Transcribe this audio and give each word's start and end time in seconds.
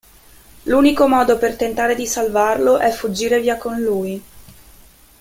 L'unico 0.63 1.07
modo 1.07 1.37
per 1.37 1.55
tentare 1.55 1.93
di 1.93 2.07
salvarlo 2.07 2.79
è 2.79 2.89
fuggire 2.89 3.39
via 3.39 3.57
con 3.59 3.79
lui. 3.79 4.19